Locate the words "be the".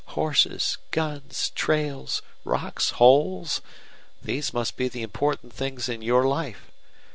4.75-5.03